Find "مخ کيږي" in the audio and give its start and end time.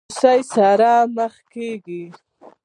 1.15-2.03